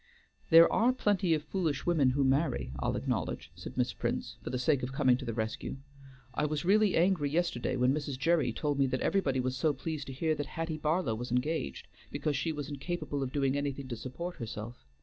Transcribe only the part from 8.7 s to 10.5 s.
me that everybody was so pleased to hear that